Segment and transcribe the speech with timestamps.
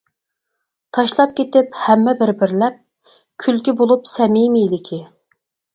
[0.97, 2.81] تاشلاپ كېتىپ ھەممە بىر-بىرلەپ،
[3.45, 5.03] كۈلكە بولۇپ سەمىمىيلىكى.